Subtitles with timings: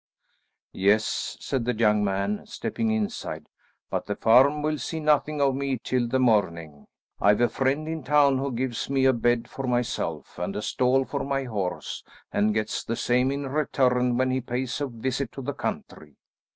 [0.73, 3.45] "Yes," said the young man stepping inside,
[3.91, 6.87] "but the farm will see nothing of me till the morning.
[7.19, 11.05] I've a friend in town who gives me a bed for myself and a stall
[11.05, 15.43] for my horse, and gets the same in return when he pays a visit to
[15.43, 16.15] the country."